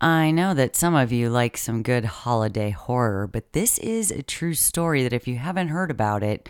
[0.00, 4.22] I know that some of you like some good holiday horror, but this is a
[4.22, 6.48] true story that if you haven't heard about it,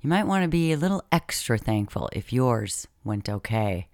[0.00, 3.88] you might want to be a little extra thankful if yours went okay.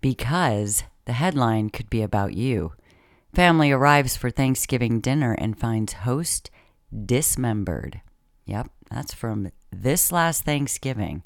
[0.00, 2.72] Because the headline could be about you.
[3.32, 6.50] Family arrives for Thanksgiving dinner and finds host
[7.06, 8.00] dismembered.
[8.46, 11.22] Yep, that's from this last Thanksgiving.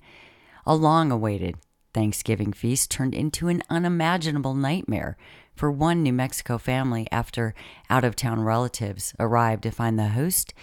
[0.66, 1.56] A long awaited
[1.94, 5.16] Thanksgiving feast turned into an unimaginable nightmare
[5.54, 7.54] for one New Mexico family after
[7.90, 10.54] out of town relatives arrived to find the host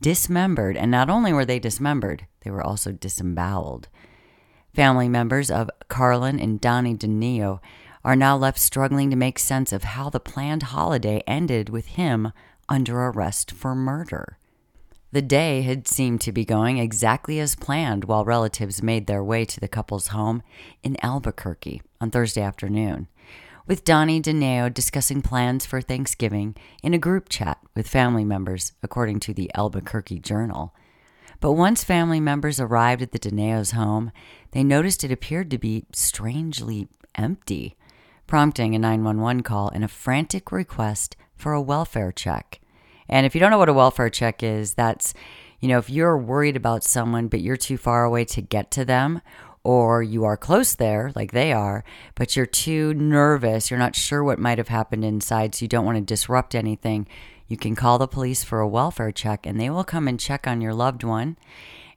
[0.00, 0.76] dismembered.
[0.76, 3.88] And not only were they dismembered, they were also disemboweled.
[4.74, 7.60] Family members of Carlin and Connie DeNeo
[8.04, 12.32] are now left struggling to make sense of how the planned holiday ended with him
[12.68, 14.38] under arrest for murder.
[15.12, 19.44] The day had seemed to be going exactly as planned while relatives made their way
[19.44, 20.42] to the couple's home
[20.82, 23.08] in Albuquerque on Thursday afternoon,
[23.66, 29.20] with Connie DeNeo discussing plans for Thanksgiving in a group chat with family members, according
[29.20, 30.74] to the Albuquerque Journal.
[31.40, 34.12] But once family members arrived at the DeNeo's home,
[34.52, 37.76] they noticed it appeared to be strangely empty,
[38.26, 42.61] prompting a 911 call and a frantic request for a welfare check.
[43.12, 45.12] And if you don't know what a welfare check is, that's,
[45.60, 48.86] you know, if you're worried about someone, but you're too far away to get to
[48.86, 49.20] them,
[49.62, 51.84] or you are close there, like they are,
[52.14, 55.84] but you're too nervous, you're not sure what might have happened inside, so you don't
[55.84, 57.06] want to disrupt anything,
[57.48, 60.46] you can call the police for a welfare check and they will come and check
[60.46, 61.36] on your loved one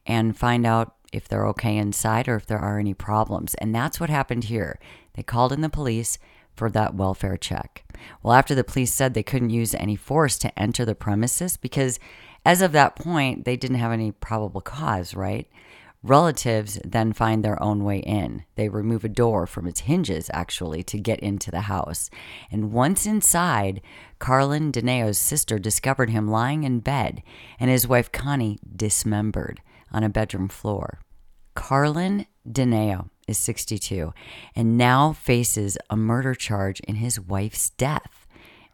[0.06, 3.56] and find out if they're okay inside or if there are any problems.
[3.56, 4.80] And that's what happened here.
[5.14, 6.20] They called in the police
[6.56, 7.84] for that welfare check.
[8.22, 12.00] Well, after the police said they couldn't use any force to enter the premises because
[12.46, 15.48] as of that point, they didn't have any probable cause, right?
[16.04, 18.44] Relatives then find their own way in.
[18.54, 22.12] They remove a door from its hinges, actually, to get into the house.
[22.52, 23.82] And once inside,
[24.20, 27.24] Carlin DeNeo's sister discovered him lying in bed
[27.60, 29.62] and his wife Connie dismembered
[29.92, 31.00] on a bedroom floor.
[31.56, 34.14] Carlin DeNeo is 62
[34.56, 38.28] and now faces a murder charge in his wife's death.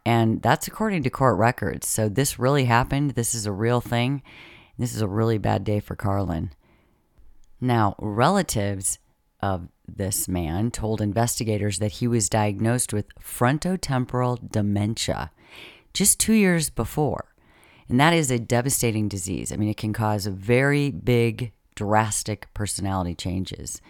[0.04, 1.86] And that's according to court records.
[1.86, 3.12] So this really happened.
[3.12, 4.22] This is a real thing.
[4.78, 6.50] This is a really bad day for Carlin.
[7.60, 8.98] Now, relatives
[9.40, 15.30] of this man told investigators that he was diagnosed with frontotemporal dementia
[15.92, 17.34] just two years before.
[17.88, 19.52] And that is a devastating disease.
[19.52, 23.80] I mean, it can cause very big, drastic personality changes.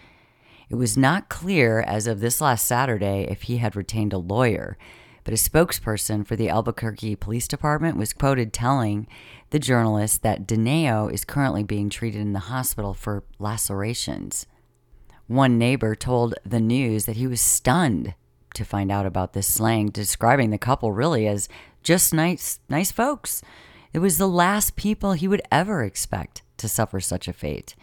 [0.73, 4.75] It was not clear as of this last Saturday if he had retained a lawyer,
[5.23, 9.05] but a spokesperson for the Albuquerque Police Department was quoted telling
[9.51, 14.47] the journalist that DeNeo is currently being treated in the hospital for lacerations.
[15.27, 18.15] One neighbor told the news that he was stunned
[18.55, 21.49] to find out about this slang, describing the couple really as
[21.83, 23.43] just nice, nice folks.
[23.93, 27.75] It was the last people he would ever expect to suffer such a fate.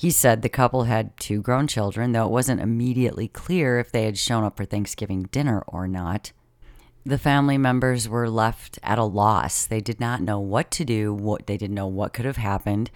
[0.00, 4.04] He said the couple had two grown children, though it wasn't immediately clear if they
[4.04, 6.32] had shown up for Thanksgiving dinner or not.
[7.04, 9.66] The family members were left at a loss.
[9.66, 12.90] They did not know what to do, what they didn't know what could have happened.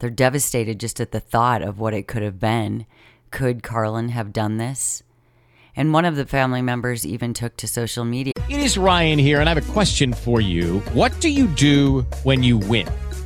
[0.00, 2.84] They're devastated just at the thought of what it could have been.
[3.30, 5.02] Could Carlin have done this?
[5.74, 8.34] And one of the family members even took to social media.
[8.50, 10.80] It is Ryan here, and I have a question for you.
[10.92, 12.86] What do you do when you win?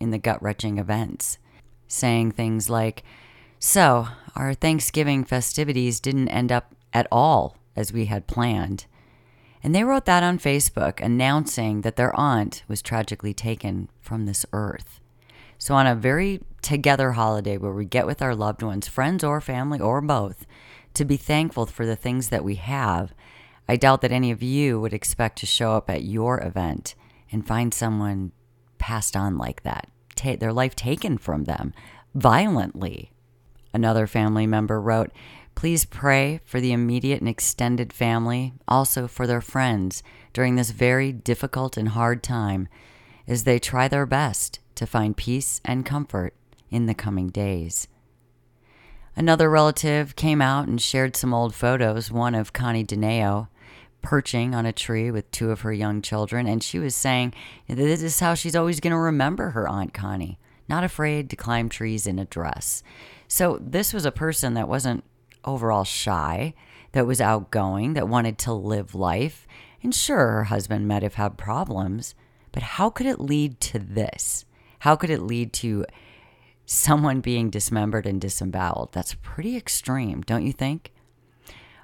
[0.00, 1.38] in the gut wrenching events,
[1.86, 3.04] saying things like,
[3.58, 8.86] So, our Thanksgiving festivities didn't end up at all as we had planned.
[9.62, 14.46] And they wrote that on Facebook, announcing that their aunt was tragically taken from this
[14.52, 15.00] earth.
[15.58, 19.40] So, on a very together holiday where we get with our loved ones, friends or
[19.40, 20.46] family or both,
[20.94, 23.12] to be thankful for the things that we have,
[23.68, 26.94] I doubt that any of you would expect to show up at your event
[27.30, 28.32] and find someone
[28.80, 31.72] passed on like that, ta- their life taken from them
[32.14, 33.12] violently.
[33.72, 35.12] Another family member wrote,
[35.54, 41.12] Please pray for the immediate and extended family, also for their friends during this very
[41.12, 42.66] difficult and hard time
[43.28, 46.34] as they try their best to find peace and comfort
[46.70, 47.86] in the coming days.
[49.14, 53.48] Another relative came out and shared some old photos, one of Connie DeNeo
[54.02, 57.34] perching on a tree with two of her young children, and she was saying
[57.66, 60.38] this is how she's always going to remember her Aunt Connie,
[60.68, 62.82] not afraid to climb trees in a dress.
[63.28, 65.04] So, this was a person that wasn't
[65.44, 66.54] overall shy,
[66.92, 69.46] that was outgoing, that wanted to live life.
[69.82, 72.14] And sure, her husband might have had problems,
[72.52, 74.44] but how could it lead to this?
[74.80, 75.86] How could it lead to
[76.66, 78.90] someone being dismembered and disemboweled?
[78.92, 80.92] That's pretty extreme, don't you think?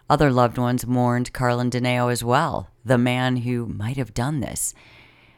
[0.08, 4.73] Other loved ones mourned Carlin DeNeo as well, the man who might have done this,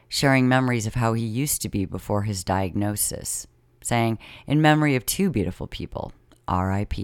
[0.09, 3.47] sharing memories of how he used to be before his diagnosis,
[3.81, 6.12] saying, In memory of two beautiful people,
[6.50, 6.94] RIP.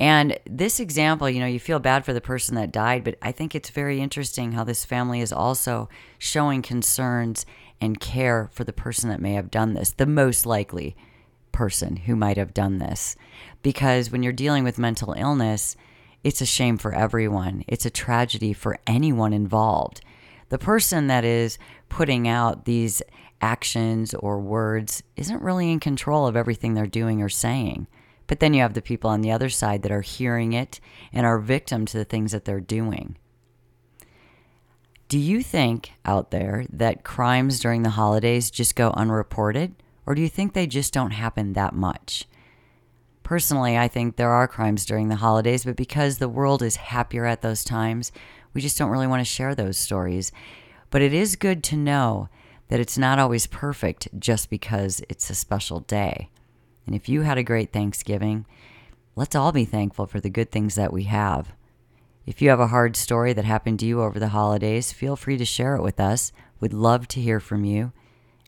[0.00, 3.32] And this example, you know, you feel bad for the person that died, but I
[3.32, 5.88] think it's very interesting how this family is also
[6.18, 7.44] showing concerns
[7.80, 10.96] and care for the person that may have done this, the most likely
[11.50, 13.16] person who might have done this.
[13.62, 15.74] Because when you're dealing with mental illness,
[16.28, 17.64] it's a shame for everyone.
[17.66, 20.02] It's a tragedy for anyone involved.
[20.50, 21.58] The person that is
[21.88, 23.00] putting out these
[23.40, 27.86] actions or words isn't really in control of everything they're doing or saying.
[28.26, 30.80] But then you have the people on the other side that are hearing it
[31.14, 33.16] and are victim to the things that they're doing.
[35.08, 39.74] Do you think out there that crimes during the holidays just go unreported?
[40.04, 42.26] Or do you think they just don't happen that much?
[43.28, 47.26] Personally, I think there are crimes during the holidays, but because the world is happier
[47.26, 48.10] at those times,
[48.54, 50.32] we just don't really want to share those stories.
[50.88, 52.30] But it is good to know
[52.68, 56.30] that it's not always perfect just because it's a special day.
[56.86, 58.46] And if you had a great Thanksgiving,
[59.14, 61.52] let's all be thankful for the good things that we have.
[62.24, 65.36] If you have a hard story that happened to you over the holidays, feel free
[65.36, 66.32] to share it with us.
[66.60, 67.92] We'd love to hear from you.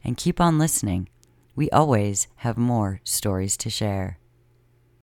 [0.02, 1.10] And keep on listening.
[1.54, 4.19] We always have more stories to share.